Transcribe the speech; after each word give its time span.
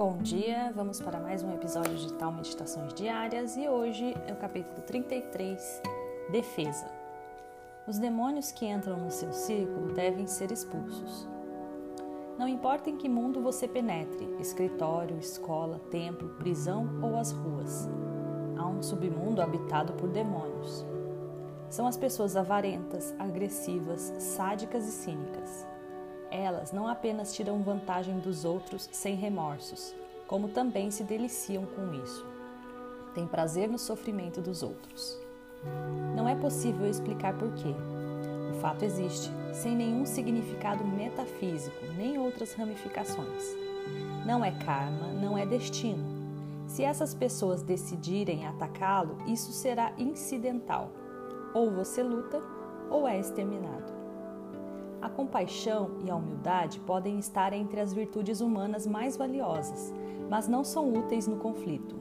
Bom 0.00 0.16
dia, 0.16 0.72
vamos 0.74 0.98
para 0.98 1.20
mais 1.20 1.42
um 1.42 1.52
episódio 1.52 1.94
de 1.94 2.10
Tal 2.14 2.32
Meditações 2.32 2.94
Diárias 2.94 3.54
e 3.54 3.68
hoje 3.68 4.16
é 4.26 4.32
o 4.32 4.36
capítulo 4.36 4.80
33, 4.86 5.82
Defesa. 6.32 6.86
Os 7.86 7.98
demônios 7.98 8.50
que 8.50 8.64
entram 8.64 8.96
no 8.96 9.10
seu 9.10 9.30
círculo 9.30 9.92
devem 9.92 10.26
ser 10.26 10.50
expulsos. 10.50 11.28
Não 12.38 12.48
importa 12.48 12.88
em 12.88 12.96
que 12.96 13.10
mundo 13.10 13.42
você 13.42 13.68
penetre 13.68 14.26
escritório, 14.40 15.18
escola, 15.18 15.78
templo, 15.90 16.30
prisão 16.38 16.88
ou 17.02 17.18
as 17.18 17.30
ruas 17.30 17.86
há 18.56 18.66
um 18.66 18.82
submundo 18.82 19.42
habitado 19.42 19.92
por 19.92 20.08
demônios. 20.08 20.82
São 21.68 21.86
as 21.86 21.98
pessoas 21.98 22.36
avarentas, 22.36 23.14
agressivas, 23.18 24.14
sádicas 24.18 24.88
e 24.88 24.92
cínicas. 24.92 25.69
Elas 26.30 26.70
não 26.70 26.86
apenas 26.86 27.34
tiram 27.34 27.62
vantagem 27.62 28.18
dos 28.20 28.44
outros 28.44 28.88
sem 28.92 29.16
remorsos, 29.16 29.94
como 30.28 30.48
também 30.48 30.90
se 30.90 31.02
deliciam 31.02 31.66
com 31.66 31.92
isso. 31.92 32.24
Têm 33.14 33.26
prazer 33.26 33.68
no 33.68 33.78
sofrimento 33.78 34.40
dos 34.40 34.62
outros. 34.62 35.18
Não 36.14 36.28
é 36.28 36.36
possível 36.36 36.88
explicar 36.88 37.36
por 37.36 37.52
quê. 37.54 37.74
O 38.52 38.60
fato 38.60 38.84
existe, 38.84 39.30
sem 39.52 39.74
nenhum 39.74 40.06
significado 40.06 40.84
metafísico 40.84 41.84
nem 41.96 42.16
outras 42.18 42.54
ramificações. 42.54 43.44
Não 44.24 44.44
é 44.44 44.52
karma, 44.52 45.08
não 45.08 45.36
é 45.36 45.44
destino. 45.44 46.04
Se 46.68 46.84
essas 46.84 47.12
pessoas 47.12 47.62
decidirem 47.62 48.46
atacá-lo, 48.46 49.18
isso 49.26 49.50
será 49.50 49.92
incidental. 49.98 50.92
Ou 51.52 51.72
você 51.72 52.00
luta, 52.00 52.40
ou 52.88 53.08
é 53.08 53.18
exterminado. 53.18 53.99
A 55.02 55.08
compaixão 55.08 55.92
e 56.04 56.10
a 56.10 56.16
humildade 56.16 56.78
podem 56.80 57.18
estar 57.18 57.52
entre 57.54 57.80
as 57.80 57.92
virtudes 57.92 58.40
humanas 58.40 58.86
mais 58.86 59.16
valiosas, 59.16 59.94
mas 60.28 60.46
não 60.46 60.62
são 60.62 60.92
úteis 60.92 61.26
no 61.26 61.36
conflito. 61.36 61.96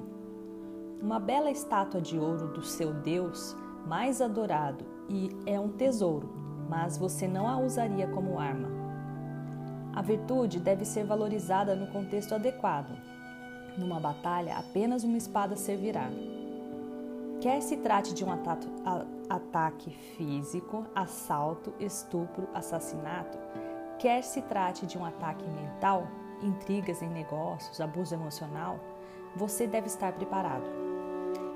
Uma 1.01 1.17
bela 1.17 1.49
estátua 1.49 2.01
de 2.01 2.19
ouro 2.19 2.47
do 2.47 2.61
seu 2.61 2.93
Deus 2.93 3.55
mais 3.87 4.21
adorado 4.21 4.85
e 5.07 5.29
é 5.45 5.57
um 5.57 5.69
tesouro, 5.69 6.29
mas 6.69 6.97
você 6.97 7.25
não 7.25 7.47
a 7.47 7.57
usaria 7.57 8.07
como 8.07 8.37
arma. 8.37 8.67
A 9.95 10.01
virtude 10.01 10.59
deve 10.59 10.83
ser 10.83 11.05
valorizada 11.05 11.75
no 11.75 11.87
contexto 11.87 12.35
adequado. 12.35 12.95
Numa 13.77 13.99
batalha, 13.99 14.57
apenas 14.57 15.03
uma 15.05 15.17
espada 15.17 15.55
servirá. 15.55 16.09
Quer 17.41 17.61
se 17.61 17.77
trate 17.77 18.13
de 18.13 18.25
um 18.25 18.31
ataque 19.29 19.91
físico, 20.17 20.85
assalto, 20.93 21.73
estupro, 21.79 22.49
assassinato, 22.53 23.37
quer 23.97 24.23
se 24.23 24.41
trate 24.41 24.85
de 24.85 24.97
um 24.97 25.05
ataque 25.05 25.45
mental, 25.47 26.05
intrigas 26.43 27.01
em 27.01 27.07
negócios, 27.07 27.79
abuso 27.79 28.13
emocional, 28.13 28.77
você 29.37 29.65
deve 29.65 29.87
estar 29.87 30.11
preparado. 30.11 30.65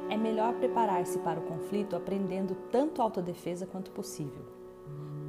É 0.10 0.16
melhor 0.16 0.54
preparar-se 0.54 1.20
para 1.20 1.42
o 1.42 1.44
conflito 1.44 1.98
aprendendo 1.98 2.56
tanto 2.72 3.02
autodefesa 3.02 3.68
quanto 3.68 3.92
possível. 3.92 4.46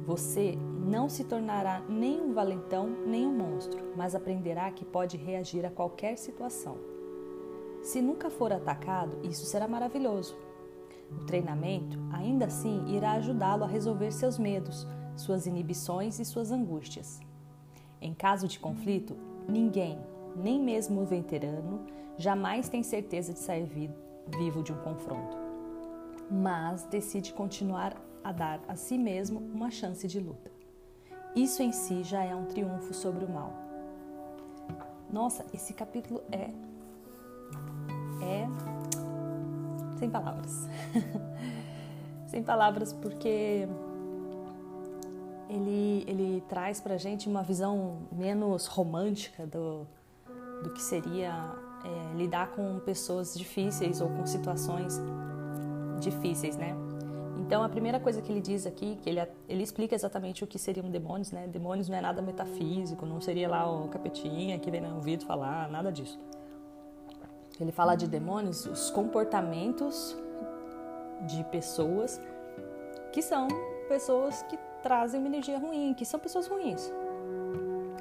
Você 0.05 0.57
não 0.85 1.09
se 1.09 1.25
tornará 1.25 1.81
nem 1.89 2.21
um 2.21 2.33
valentão 2.33 2.87
nem 3.05 3.27
um 3.27 3.35
monstro, 3.35 3.91
mas 3.93 4.15
aprenderá 4.15 4.71
que 4.71 4.85
pode 4.85 5.17
reagir 5.17 5.65
a 5.65 5.71
qualquer 5.71 6.17
situação. 6.17 6.94
Se 7.85 8.01
nunca 8.01 8.31
for 8.31 8.51
atacado, 8.51 9.19
isso 9.23 9.45
será 9.45 9.67
maravilhoso. 9.67 10.35
O 11.11 11.23
treinamento, 11.25 11.99
ainda 12.11 12.45
assim, 12.47 12.83
irá 12.87 13.11
ajudá-lo 13.11 13.63
a 13.63 13.67
resolver 13.67 14.11
seus 14.11 14.39
medos, 14.39 14.87
suas 15.15 15.45
inibições 15.45 16.19
e 16.19 16.25
suas 16.25 16.51
angústias. 16.51 17.19
Em 18.01 18.11
caso 18.11 18.47
de 18.47 18.57
conflito, 18.57 19.15
ninguém, 19.47 19.99
nem 20.35 20.59
mesmo 20.59 21.03
o 21.03 21.05
veterano, 21.05 21.85
jamais 22.17 22.67
tem 22.67 22.81
certeza 22.81 23.33
de 23.33 23.39
sair 23.39 23.69
vivo 24.35 24.63
de 24.63 24.73
um 24.73 24.77
confronto, 24.77 25.37
mas 26.29 26.85
decide 26.85 27.33
continuar 27.33 27.95
a 28.23 28.31
dar 28.31 28.61
a 28.67 28.75
si 28.75 28.97
mesmo 28.97 29.39
uma 29.53 29.69
chance 29.69 30.07
de 30.07 30.19
luta. 30.19 30.51
Isso 31.35 31.61
em 31.61 31.71
si 31.71 32.01
já 32.01 32.23
é 32.23 32.35
um 32.35 32.45
triunfo 32.45 32.95
sobre 32.95 33.25
o 33.25 33.29
mal. 33.29 33.53
Nossa, 35.07 35.45
esse 35.53 35.71
capítulo 35.71 36.23
é 36.31 36.49
é 38.25 38.47
sem 39.97 40.09
palavras. 40.09 40.67
sem 42.27 42.43
palavras 42.43 42.93
porque 42.93 43.67
ele, 45.49 46.03
ele 46.07 46.43
traz 46.49 46.81
pra 46.81 46.97
gente 46.97 47.29
uma 47.29 47.43
visão 47.43 47.99
menos 48.11 48.65
romântica 48.67 49.45
do, 49.45 49.87
do 50.63 50.69
que 50.71 50.81
seria 50.81 51.51
é, 51.83 52.17
lidar 52.17 52.51
com 52.51 52.79
pessoas 52.79 53.35
difíceis 53.35 54.01
ou 54.01 54.09
com 54.09 54.25
situações 54.25 54.99
difíceis, 55.99 56.57
né? 56.57 56.75
Então, 57.37 57.61
a 57.61 57.69
primeira 57.69 57.99
coisa 57.99 58.21
que 58.21 58.31
ele 58.31 58.41
diz 58.41 58.65
aqui, 58.65 58.97
que 59.03 59.09
ele, 59.09 59.19
ele 59.47 59.61
explica 59.61 59.93
exatamente 59.93 60.43
o 60.43 60.47
que 60.47 60.57
seriam 60.57 60.89
demônios, 60.89 61.31
né? 61.31 61.47
Demônios 61.47 61.87
não 61.87 61.95
é 61.97 62.01
nada 62.01 62.21
metafísico, 62.21 63.05
não 63.05 63.21
seria 63.21 63.47
lá 63.47 63.69
o 63.69 63.87
capetinha 63.87 64.57
que 64.57 64.71
vem 64.71 64.81
no 64.81 64.95
ouvido 64.95 65.25
falar, 65.25 65.69
nada 65.69 65.91
disso. 65.91 66.19
Ele 67.59 67.71
fala 67.71 67.95
de 67.95 68.07
demônios, 68.07 68.65
os 68.65 68.89
comportamentos 68.89 70.15
de 71.21 71.43
pessoas 71.45 72.19
que 73.11 73.21
são 73.21 73.47
pessoas 73.87 74.43
que 74.43 74.57
trazem 74.83 75.19
uma 75.19 75.27
energia 75.27 75.57
ruim, 75.57 75.93
que 75.93 76.05
são 76.05 76.19
pessoas 76.19 76.47
ruins. 76.47 76.91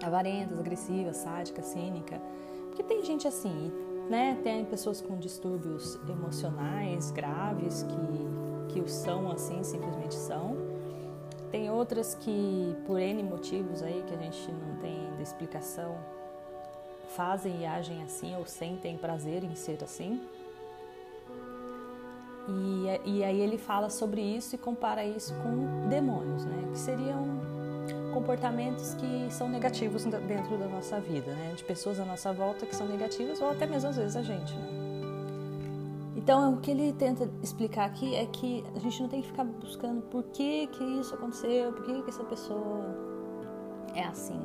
Avarentas, 0.03 0.59
agressivas, 0.59 1.19
sádicas, 1.19 1.67
cínica. 1.67 2.21
Porque 2.67 2.83
tem 2.83 3.05
gente 3.05 3.29
assim, 3.29 3.73
né? 4.11 4.39
Tem 4.43 4.65
pessoas 4.65 5.01
com 5.01 5.17
distúrbios 5.17 5.95
emocionais 6.09 7.11
graves 7.13 7.85
que, 7.85 8.75
que 8.75 8.81
o 8.81 8.89
são 8.89 9.31
assim, 9.31 9.63
simplesmente 9.63 10.15
são. 10.15 10.57
Tem 11.51 11.71
outras 11.71 12.17
que, 12.17 12.77
por 12.85 12.99
N 12.99 13.23
motivos 13.23 13.83
aí 13.83 14.03
que 14.05 14.13
a 14.13 14.19
gente 14.19 14.51
não 14.51 14.77
tem 14.81 15.23
explicação, 15.23 15.97
fazem 17.09 17.63
e 17.63 17.67
agem 17.67 18.03
assim 18.03 18.37
ou 18.37 18.47
sentem 18.47 18.97
prazer 18.97 19.45
em 19.45 19.55
ser 19.55 19.83
assim. 19.83 20.21
E, 22.47 23.17
e 23.17 23.25
aí 23.25 23.41
ele 23.41 23.57
fala 23.57 23.89
sobre 23.89 24.21
isso 24.21 24.55
e 24.55 24.59
compara 24.59 25.05
isso 25.05 25.35
com 25.43 25.89
demônios, 25.89 26.45
né? 26.45 26.69
Que 26.73 26.79
seriam 26.79 27.25
comportamentos 28.13 28.95
que 28.95 29.27
são 29.31 29.49
negativos 29.49 30.05
dentro 30.05 30.59
da 30.59 30.69
nossa 30.69 31.01
vida, 31.01 31.33
né? 31.33 31.55
De 31.57 31.65
pessoas 31.65 31.99
à 31.99 32.05
nossa 32.05 32.33
volta 32.33 32.67
que 32.67 32.77
são 32.77 32.87
negativas 32.87 33.41
ou 33.41 33.51
até 33.51 33.67
mesmo 33.67 33.91
às 33.91 33.97
vezes 33.97 34.17
a 34.17 34.23
gente, 34.23 34.55
né? 34.55 34.85
Então, 36.17 36.55
o 36.55 36.57
que 36.59 36.71
ele 36.71 36.93
tenta 36.95 37.29
explicar 37.43 37.85
aqui 37.85 38.15
é 38.15 38.25
que 38.25 38.65
a 38.75 38.79
gente 38.79 39.03
não 39.03 39.09
tem 39.11 39.21
que 39.21 39.27
ficar 39.27 39.45
buscando 39.45 40.01
por 40.03 40.23
que 40.25 40.67
que 40.69 40.83
isso 40.83 41.15
aconteceu, 41.15 41.71
por 41.73 41.85
que 41.85 42.03
que 42.03 42.09
essa 42.09 42.25
pessoa 42.25 42.83
é 43.95 44.05
assim, 44.05 44.41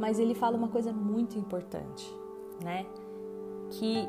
mas 0.00 0.18
ele 0.18 0.34
fala 0.34 0.56
uma 0.56 0.68
coisa 0.68 0.92
muito 0.92 1.38
importante, 1.38 2.10
né? 2.64 2.86
Que 3.70 4.08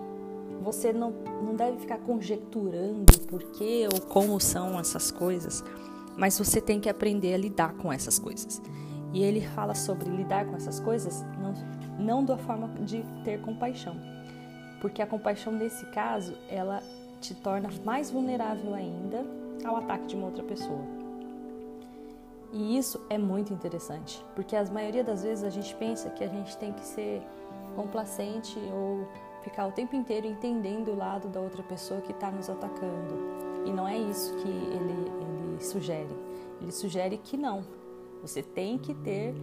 você 0.64 0.94
não, 0.94 1.12
não 1.44 1.54
deve 1.54 1.80
ficar 1.80 1.98
conjecturando 2.00 3.20
por 3.28 3.44
que 3.44 3.88
ou 3.92 4.00
como 4.00 4.40
são 4.40 4.80
essas 4.80 5.12
coisas, 5.12 5.62
mas 6.18 6.40
você 6.40 6.62
tem 6.62 6.80
que 6.80 6.88
aprender 6.88 7.34
a 7.34 7.38
lidar 7.38 7.74
com 7.74 7.92
essas 7.92 8.18
coisas. 8.18 8.62
E 9.14 9.22
ele 9.22 9.42
fala 9.42 9.76
sobre 9.76 10.10
lidar 10.10 10.46
com 10.46 10.56
essas 10.56 10.80
coisas 10.80 11.26
não, 11.42 11.54
não 12.00 12.24
da 12.24 12.38
forma 12.38 12.70
de 12.86 13.04
ter 13.26 13.42
compaixão, 13.42 13.98
porque 14.80 15.02
a 15.02 15.08
compaixão 15.08 15.52
nesse 15.52 15.86
caso 15.88 16.34
ela 16.48 16.82
te 17.20 17.36
torna 17.36 17.70
mais 17.84 18.10
vulnerável 18.10 18.74
ainda 18.74 19.26
ao 19.66 19.76
ataque 19.76 20.08
de 20.08 20.16
uma 20.16 20.28
outra 20.28 20.44
pessoa. 20.44 21.01
E 22.52 22.78
isso 22.78 23.00
é 23.10 23.18
muito 23.18 23.54
interessante, 23.54 24.24
porque 24.36 24.56
a 24.56 24.66
maioria 24.66 25.04
das 25.04 25.24
vezes 25.24 25.44
a 25.44 25.50
gente 25.50 25.74
pensa 25.76 26.10
que 26.10 26.24
a 26.24 26.28
gente 26.28 26.58
tem 26.58 26.74
que 26.74 26.86
ser 26.86 27.22
complacente 27.76 28.60
ou 28.74 29.08
ficar 29.42 29.68
o 29.68 29.72
tempo 29.72 29.96
inteiro 29.96 30.28
entendendo 30.28 30.92
o 30.92 30.96
lado 30.96 31.30
da 31.30 31.40
outra 31.40 31.64
pessoa 31.64 32.02
que 32.02 32.12
está 32.12 32.30
nos 32.30 32.50
atacando. 32.50 33.16
E 33.66 33.72
não 33.72 33.88
é 33.88 33.98
isso 33.98 34.36
que 34.36 34.50
ele, 34.50 35.12
ele 35.22 35.64
sugere. 35.64 36.16
Ele 36.62 36.72
sugere 36.72 37.18
que 37.18 37.38
não. 37.38 37.64
Você 38.22 38.44
tem 38.44 38.78
que 38.78 38.94
ter 38.94 39.34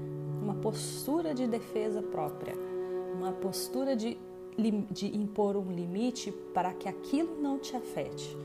uma 0.42 0.54
postura 0.54 1.34
de 1.34 1.46
defesa 1.46 2.02
própria, 2.02 2.54
uma 3.14 3.32
postura 3.32 3.96
de, 3.96 4.16
de 4.90 5.16
impor 5.16 5.56
um 5.56 5.72
limite 5.72 6.30
para 6.54 6.72
que 6.72 6.88
aquilo 6.88 7.40
não 7.40 7.58
te 7.58 7.76
afete. 7.76 8.36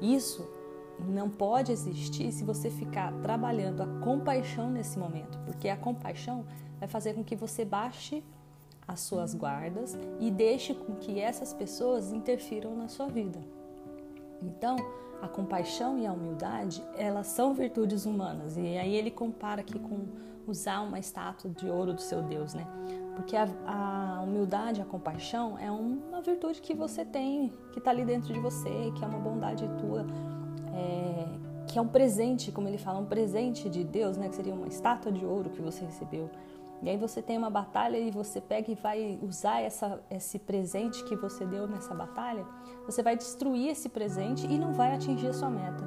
Isso 0.00 0.46
não 1.08 1.28
pode 1.28 1.72
existir 1.72 2.32
se 2.32 2.44
você 2.44 2.70
ficar 2.70 3.12
trabalhando 3.22 3.82
a 3.82 3.86
compaixão 4.00 4.70
nesse 4.70 4.98
momento, 4.98 5.38
porque 5.44 5.68
a 5.68 5.76
compaixão 5.76 6.44
vai 6.78 6.88
fazer 6.88 7.14
com 7.14 7.24
que 7.24 7.36
você 7.36 7.64
baixe 7.64 8.22
as 8.86 9.00
suas 9.00 9.34
guardas 9.34 9.96
e 10.18 10.30
deixe 10.30 10.74
com 10.74 10.94
que 10.94 11.20
essas 11.20 11.52
pessoas 11.52 12.12
interfiram 12.12 12.74
na 12.74 12.88
sua 12.88 13.06
vida. 13.06 13.38
Então, 14.42 14.76
a 15.22 15.28
compaixão 15.28 15.98
e 15.98 16.06
a 16.06 16.12
humildade, 16.12 16.82
elas 16.96 17.26
são 17.26 17.54
virtudes 17.54 18.06
humanas. 18.06 18.56
E 18.56 18.78
aí 18.78 18.94
ele 18.94 19.10
compara 19.10 19.60
aqui 19.60 19.78
com 19.78 20.06
usar 20.46 20.80
uma 20.80 20.98
estátua 20.98 21.50
de 21.50 21.68
ouro 21.68 21.92
do 21.92 22.00
seu 22.00 22.22
Deus, 22.22 22.54
né? 22.54 22.66
Porque 23.14 23.36
a, 23.36 23.46
a 23.66 24.22
humildade, 24.22 24.80
a 24.80 24.84
compaixão 24.84 25.58
é 25.58 25.70
uma 25.70 26.22
virtude 26.22 26.60
que 26.60 26.74
você 26.74 27.04
tem, 27.04 27.52
que 27.72 27.78
está 27.78 27.90
ali 27.90 28.04
dentro 28.04 28.32
de 28.32 28.40
você, 28.40 28.90
que 28.96 29.04
é 29.04 29.06
uma 29.06 29.18
bondade 29.18 29.68
tua, 29.78 30.06
é, 30.80 31.26
que 31.66 31.78
é 31.78 31.82
um 31.82 31.88
presente, 31.88 32.50
como 32.50 32.66
ele 32.66 32.78
fala, 32.78 32.98
um 32.98 33.06
presente 33.06 33.68
de 33.68 33.84
Deus, 33.84 34.16
né? 34.16 34.28
Que 34.28 34.36
seria 34.36 34.54
uma 34.54 34.66
estátua 34.66 35.12
de 35.12 35.24
ouro 35.24 35.50
que 35.50 35.60
você 35.60 35.84
recebeu. 35.84 36.30
E 36.82 36.88
aí 36.88 36.96
você 36.96 37.20
tem 37.20 37.36
uma 37.36 37.50
batalha 37.50 37.98
e 37.98 38.10
você 38.10 38.40
pega 38.40 38.72
e 38.72 38.74
vai 38.74 39.18
usar 39.22 39.60
essa, 39.60 40.00
esse 40.10 40.38
presente 40.38 41.04
que 41.04 41.14
você 41.14 41.44
deu 41.44 41.68
nessa 41.68 41.94
batalha, 41.94 42.46
você 42.86 43.02
vai 43.02 43.16
destruir 43.16 43.68
esse 43.68 43.88
presente 43.88 44.46
e 44.46 44.58
não 44.58 44.72
vai 44.72 44.94
atingir 44.94 45.28
a 45.28 45.32
sua 45.34 45.50
meta. 45.50 45.84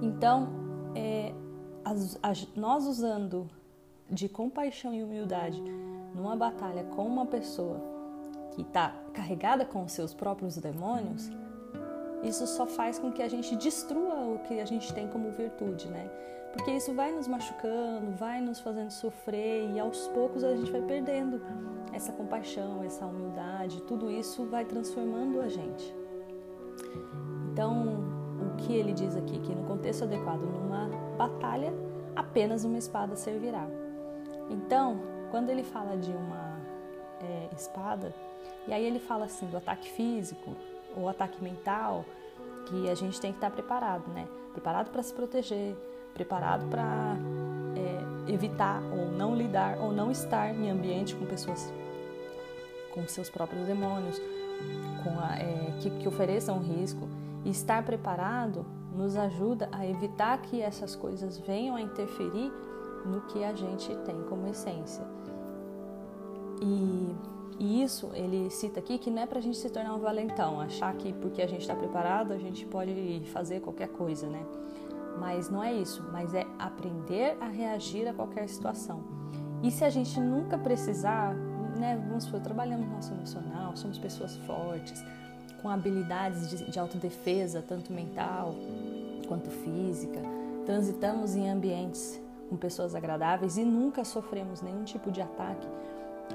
Então, 0.00 0.48
é, 0.94 1.34
as, 1.84 2.18
as, 2.22 2.48
nós 2.56 2.86
usando 2.86 3.46
de 4.10 4.28
compaixão 4.28 4.94
e 4.94 5.02
humildade 5.02 5.62
numa 6.14 6.36
batalha 6.36 6.84
com 6.84 7.06
uma 7.06 7.26
pessoa 7.26 7.80
que 8.52 8.62
está 8.62 8.94
carregada 9.12 9.64
com 9.64 9.82
os 9.82 9.92
seus 9.92 10.14
próprios 10.14 10.56
demônios, 10.56 11.30
isso 12.24 12.46
só 12.46 12.66
faz 12.66 12.98
com 12.98 13.12
que 13.12 13.22
a 13.22 13.28
gente 13.28 13.54
destrua 13.54 14.14
o 14.14 14.38
que 14.40 14.58
a 14.58 14.64
gente 14.64 14.92
tem 14.92 15.06
como 15.06 15.30
virtude, 15.30 15.88
né? 15.88 16.10
Porque 16.52 16.70
isso 16.70 16.94
vai 16.94 17.12
nos 17.12 17.26
machucando, 17.26 18.12
vai 18.12 18.40
nos 18.40 18.60
fazendo 18.60 18.90
sofrer 18.90 19.70
e 19.70 19.78
aos 19.78 20.06
poucos 20.08 20.44
a 20.44 20.54
gente 20.54 20.70
vai 20.70 20.80
perdendo 20.82 21.40
essa 21.92 22.12
compaixão, 22.12 22.82
essa 22.82 23.04
humildade, 23.04 23.82
tudo 23.82 24.10
isso 24.10 24.44
vai 24.46 24.64
transformando 24.64 25.40
a 25.40 25.48
gente. 25.48 25.94
Então, 27.52 28.04
o 28.40 28.56
que 28.56 28.72
ele 28.72 28.92
diz 28.92 29.16
aqui? 29.16 29.38
Que 29.40 29.54
no 29.54 29.64
contexto 29.64 30.04
adequado, 30.04 30.40
numa 30.40 30.88
batalha, 31.16 31.72
apenas 32.14 32.64
uma 32.64 32.78
espada 32.78 33.16
servirá. 33.16 33.66
Então, 34.48 35.00
quando 35.30 35.50
ele 35.50 35.62
fala 35.62 35.96
de 35.96 36.10
uma 36.10 36.60
é, 37.20 37.48
espada, 37.54 38.14
e 38.66 38.72
aí 38.72 38.84
ele 38.84 38.98
fala 38.98 39.26
assim 39.26 39.46
do 39.46 39.56
ataque 39.56 39.90
físico 39.90 40.56
ou 40.96 41.08
ataque 41.08 41.42
mental, 41.42 42.04
que 42.66 42.88
a 42.88 42.94
gente 42.94 43.20
tem 43.20 43.30
que 43.30 43.38
estar 43.38 43.50
preparado, 43.50 44.08
né? 44.12 44.26
Preparado 44.52 44.90
para 44.90 45.02
se 45.02 45.12
proteger, 45.12 45.76
preparado 46.14 46.66
para 46.68 47.16
é, 47.76 48.32
evitar 48.32 48.82
ou 48.92 49.10
não 49.10 49.34
lidar 49.34 49.78
ou 49.78 49.92
não 49.92 50.10
estar 50.10 50.54
em 50.54 50.70
ambiente 50.70 51.14
com 51.14 51.26
pessoas 51.26 51.72
com 52.94 53.06
seus 53.08 53.28
próprios 53.28 53.66
demônios, 53.66 54.20
com 55.02 55.18
a, 55.18 55.36
é, 55.36 55.74
que, 55.80 55.90
que 55.90 56.08
ofereçam 56.08 56.60
risco. 56.60 57.08
E 57.44 57.50
estar 57.50 57.84
preparado 57.84 58.64
nos 58.94 59.16
ajuda 59.16 59.68
a 59.72 59.86
evitar 59.86 60.38
que 60.38 60.62
essas 60.62 60.94
coisas 60.94 61.36
venham 61.38 61.76
a 61.76 61.80
interferir 61.80 62.50
no 63.04 63.20
que 63.22 63.44
a 63.44 63.52
gente 63.52 63.94
tem 64.06 64.22
como 64.22 64.46
essência. 64.46 65.04
E, 66.62 67.14
e 67.58 67.82
isso 67.82 68.10
ele 68.14 68.50
cita 68.50 68.80
aqui 68.80 68.98
que 68.98 69.10
não 69.10 69.22
é 69.22 69.26
para 69.26 69.38
a 69.38 69.42
gente 69.42 69.56
se 69.56 69.70
tornar 69.70 69.94
um 69.94 70.00
valentão, 70.00 70.60
achar 70.60 70.92
que 70.94 71.12
porque 71.12 71.42
a 71.42 71.46
gente 71.46 71.62
está 71.62 71.74
preparado 71.74 72.32
a 72.32 72.38
gente 72.38 72.66
pode 72.66 73.22
fazer 73.32 73.60
qualquer 73.60 73.88
coisa, 73.88 74.26
né? 74.26 74.44
Mas 75.18 75.48
não 75.48 75.62
é 75.62 75.72
isso, 75.72 76.04
mas 76.12 76.34
é 76.34 76.44
aprender 76.58 77.36
a 77.40 77.46
reagir 77.46 78.08
a 78.08 78.12
qualquer 78.12 78.48
situação. 78.48 79.02
E 79.62 79.70
se 79.70 79.84
a 79.84 79.90
gente 79.90 80.18
nunca 80.20 80.58
precisar, 80.58 81.34
né, 81.78 81.96
vamos 82.08 82.24
supor, 82.24 82.40
trabalhamos 82.40 82.86
no 82.86 82.94
nosso 82.94 83.14
emocional, 83.14 83.76
somos 83.76 83.96
pessoas 83.96 84.36
fortes, 84.38 85.02
com 85.62 85.70
habilidades 85.70 86.50
de, 86.50 86.70
de 86.70 86.78
autodefesa, 86.78 87.64
tanto 87.66 87.92
mental 87.92 88.54
quanto 89.26 89.48
física, 89.48 90.20
transitamos 90.66 91.34
em 91.34 91.48
ambientes 91.48 92.20
com 92.50 92.56
pessoas 92.56 92.94
agradáveis 92.94 93.56
e 93.56 93.64
nunca 93.64 94.04
sofremos 94.04 94.60
nenhum 94.60 94.84
tipo 94.84 95.10
de 95.10 95.22
ataque. 95.22 95.66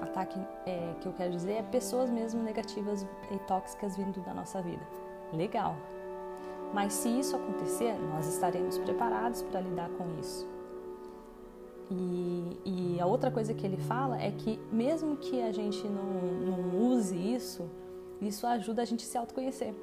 Ataque 0.01 0.39
é, 0.65 0.93
que 0.99 1.07
eu 1.07 1.13
quero 1.13 1.31
dizer 1.31 1.53
é 1.53 1.63
pessoas 1.63 2.09
mesmo 2.09 2.41
negativas 2.41 3.05
e 3.31 3.39
tóxicas 3.39 3.95
vindo 3.95 4.19
da 4.21 4.33
nossa 4.33 4.61
vida. 4.61 4.85
Legal, 5.33 5.75
mas 6.73 6.93
se 6.93 7.09
isso 7.09 7.35
acontecer, 7.35 7.93
nós 8.13 8.27
estaremos 8.27 8.77
preparados 8.77 9.41
para 9.41 9.61
lidar 9.61 9.89
com 9.91 10.05
isso. 10.19 10.47
E, 11.91 12.59
e, 12.63 12.99
a 12.99 13.07
outra 13.07 13.31
coisa 13.31 13.53
que 13.53 13.65
ele 13.65 13.77
fala 13.77 14.21
é 14.21 14.31
que, 14.31 14.59
mesmo 14.71 15.17
que 15.17 15.41
a 15.41 15.51
gente 15.51 15.87
não, 15.87 16.03
não 16.57 16.91
use 16.91 17.15
isso, 17.15 17.67
isso 18.21 18.45
ajuda 18.45 18.83
a 18.83 18.85
gente 18.85 19.03
a 19.03 19.07
se 19.07 19.17
autoconhecer. 19.17 19.73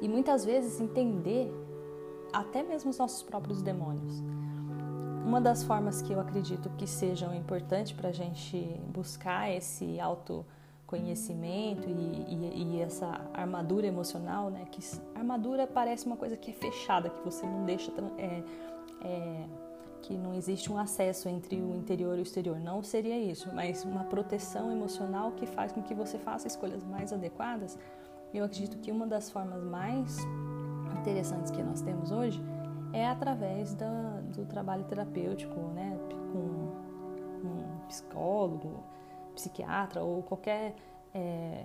E 0.00 0.08
muitas 0.08 0.44
vezes 0.44 0.80
entender 0.80 1.52
até 2.32 2.62
mesmo 2.62 2.90
os 2.90 2.98
nossos 2.98 3.22
próprios 3.24 3.60
demônios. 3.60 4.22
Uma 5.24 5.40
das 5.40 5.62
formas 5.62 6.02
que 6.02 6.12
eu 6.12 6.20
acredito 6.20 6.68
que 6.76 6.86
sejam 6.86 7.34
importantes 7.34 7.92
para 7.92 8.10
a 8.10 8.12
gente 8.12 8.58
buscar 8.92 9.50
esse 9.50 9.98
autoconhecimento 9.98 10.64
conhecimento 10.86 11.88
e, 11.88 12.34
e, 12.34 12.76
e, 12.76 12.80
essa 12.80 13.20
armadura 13.32 13.86
emocional, 13.86 14.50
né? 14.50 14.64
Que 14.70 14.80
armadura 15.14 15.66
parece 15.66 16.06
uma 16.06 16.16
coisa 16.16 16.36
que 16.36 16.50
é 16.50 16.54
fechada, 16.54 17.08
que 17.08 17.20
você 17.24 17.44
não 17.46 17.64
deixa, 17.64 17.92
é, 18.18 18.42
é, 19.02 19.44
que 20.02 20.14
não 20.14 20.34
existe 20.34 20.70
um 20.70 20.78
acesso 20.78 21.28
entre 21.28 21.56
o 21.56 21.74
interior 21.74 22.16
e 22.16 22.20
o 22.20 22.22
exterior. 22.22 22.60
Não 22.60 22.82
seria 22.82 23.18
isso, 23.18 23.50
mas 23.52 23.84
uma 23.84 24.04
proteção 24.04 24.70
emocional 24.70 25.32
que 25.32 25.46
faz 25.46 25.72
com 25.72 25.82
que 25.82 25.94
você 25.94 26.18
faça 26.18 26.46
escolhas 26.46 26.84
mais 26.84 27.12
adequadas. 27.12 27.78
Eu 28.32 28.44
acredito 28.44 28.78
que 28.78 28.92
uma 28.92 29.06
das 29.06 29.30
formas 29.30 29.62
mais 29.64 30.18
interessantes 31.00 31.50
que 31.50 31.62
nós 31.62 31.80
temos 31.80 32.10
hoje 32.10 32.42
é 32.94 33.08
através 33.08 33.74
da, 33.74 34.20
do 34.32 34.46
trabalho 34.46 34.84
terapêutico, 34.84 35.58
né? 35.74 35.98
Com 36.32 36.38
um 37.46 37.86
psicólogo, 37.88 38.84
psiquiatra 39.34 40.00
ou 40.00 40.22
qualquer 40.22 40.76
é, 41.12 41.64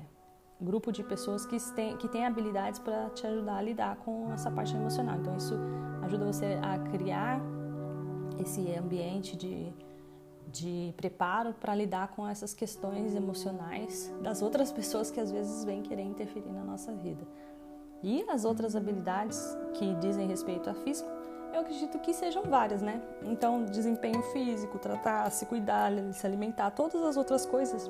grupo 0.60 0.92
de 0.92 1.04
pessoas 1.04 1.46
que 1.46 1.58
tem, 1.74 1.96
que 1.98 2.08
tem 2.08 2.26
habilidades 2.26 2.80
para 2.80 3.12
te 3.12 3.28
ajudar 3.28 3.58
a 3.58 3.62
lidar 3.62 3.96
com 3.98 4.34
essa 4.34 4.50
parte 4.50 4.76
emocional. 4.76 5.18
Então, 5.18 5.38
isso 5.38 5.54
ajuda 6.02 6.26
você 6.26 6.60
a 6.64 6.80
criar 6.80 7.40
esse 8.40 8.76
ambiente 8.76 9.38
de, 9.38 9.72
de 10.52 10.94
preparo 10.98 11.54
para 11.54 11.76
lidar 11.76 12.08
com 12.10 12.28
essas 12.28 12.56
questões 12.56 13.14
emocionais 13.14 14.12
das 14.24 14.42
outras 14.42 14.72
pessoas 14.72 15.12
que 15.12 15.20
às 15.20 15.32
vezes 15.32 15.64
vêm 15.64 15.84
querer 15.84 16.04
interferir 16.04 16.52
na 16.52 16.64
nossa 16.64 16.92
vida. 16.92 17.26
E 18.02 18.26
as 18.30 18.46
outras 18.46 18.76
habilidades 18.76 19.58
que 19.74 19.94
dizem 19.96 20.28
respeito 20.28 20.70
a 20.70 20.74
físico 20.74 21.19
eu 21.54 21.62
acredito 21.62 22.00
que 22.00 22.14
sejam 22.14 22.44
várias, 22.44 22.82
né? 22.82 23.02
Então, 23.24 23.64
desempenho 23.66 24.22
físico, 24.32 24.78
tratar, 24.78 25.30
se 25.32 25.46
cuidar, 25.46 25.92
se 26.14 26.26
alimentar, 26.26 26.72
todas 26.72 27.02
as 27.02 27.18
outras 27.18 27.46
coisas 27.46 27.90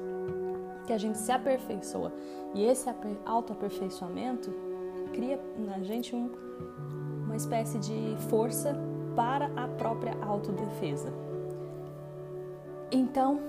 que 0.86 0.94
a 0.94 0.98
gente 0.98 1.18
se 1.18 1.32
aperfeiçoa. 1.32 2.12
E 2.54 2.64
esse 2.66 2.90
autoaperfeiçoamento 3.26 4.52
cria 5.14 5.40
na 5.58 5.80
gente 5.80 6.16
um, 6.16 6.32
uma 7.26 7.36
espécie 7.36 7.78
de 7.80 8.16
força 8.30 8.76
para 9.16 9.52
a 9.56 9.68
própria 9.68 10.16
autodefesa. 10.24 11.12
Então, 12.92 13.40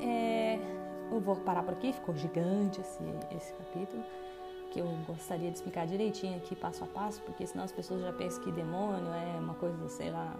é, 0.00 0.58
eu 1.10 1.20
vou 1.20 1.36
parar 1.36 1.62
por 1.62 1.74
aqui, 1.74 1.92
ficou 1.92 2.14
gigante 2.14 2.80
esse, 2.80 3.02
esse 3.34 3.52
capítulo 3.54 4.02
que 4.76 4.80
eu 4.80 4.86
gostaria 5.06 5.50
de 5.50 5.56
explicar 5.56 5.86
direitinho 5.86 6.36
aqui, 6.36 6.54
passo 6.54 6.84
a 6.84 6.86
passo, 6.86 7.22
porque 7.22 7.46
senão 7.46 7.64
as 7.64 7.72
pessoas 7.72 8.02
já 8.02 8.12
pensam 8.12 8.42
que 8.44 8.52
demônio 8.52 9.10
é 9.10 9.38
uma 9.40 9.54
coisa, 9.54 9.88
sei 9.88 10.10
lá, 10.10 10.36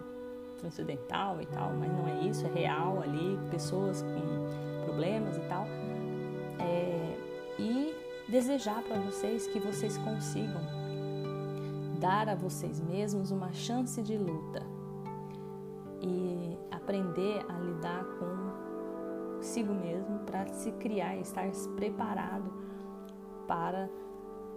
transcendental 0.58 1.40
e 1.40 1.46
tal, 1.46 1.72
mas 1.72 1.90
não 1.90 2.06
é 2.06 2.20
isso, 2.20 2.44
é 2.46 2.50
real 2.50 3.00
ali, 3.00 3.38
pessoas 3.50 4.02
com 4.02 4.84
problemas 4.84 5.38
e 5.38 5.40
tal. 5.48 5.64
É, 6.60 7.16
e 7.58 7.94
desejar 8.28 8.82
para 8.82 9.00
vocês 9.00 9.46
que 9.46 9.58
vocês 9.58 9.96
consigam 9.98 10.60
dar 11.98 12.28
a 12.28 12.34
vocês 12.34 12.78
mesmos 12.78 13.30
uma 13.30 13.54
chance 13.54 14.02
de 14.02 14.18
luta 14.18 14.62
e 16.02 16.58
aprender 16.70 17.42
a 17.48 17.58
lidar 17.58 18.04
consigo 19.38 19.72
mesmo 19.72 20.18
para 20.26 20.46
se 20.48 20.72
criar, 20.72 21.16
estar 21.16 21.50
preparado 21.74 22.52
para 23.46 23.88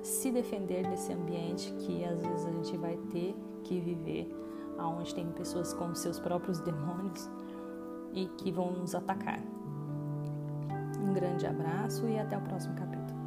se 0.02 0.32
defender 0.32 0.88
desse 0.88 1.14
ambiente 1.14 1.72
que 1.80 2.04
às 2.06 2.24
vezes 2.24 2.46
a 2.46 2.52
gente 2.52 2.78
vai 2.78 2.98
ter 3.12 3.36
que 3.64 3.80
viver, 3.80 4.30
aonde 4.78 5.14
tem 5.14 5.28
pessoas 5.32 5.74
com 5.74 5.94
seus 5.94 6.20
próprios 6.20 6.60
demônios 6.62 7.30
e 8.14 8.26
que 8.38 8.52
vão 8.52 8.72
nos 8.72 8.96
atacar. 8.96 9.40
Um 11.02 11.14
grande 11.14 11.46
abraço 11.46 12.08
e 12.08 12.18
até 12.18 12.38
o 12.38 12.42
próximo 12.42 12.76
capítulo. 12.76 13.20